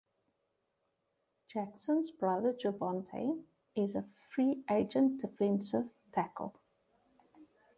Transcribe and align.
Jackson's 1.45 2.09
brother, 2.09 2.53
Jervonte, 2.53 3.43
is 3.75 3.93
a 3.93 4.03
free 4.31 4.63
agent 4.71 5.19
defensive 5.19 5.91
tackle. 6.11 6.55